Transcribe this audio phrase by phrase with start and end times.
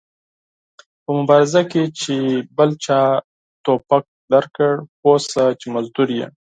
[1.03, 2.15] په مبارزه کې چې
[2.57, 2.99] بل چا
[3.63, 6.27] ټوپک درکړ پوه سه چې مزدور ېې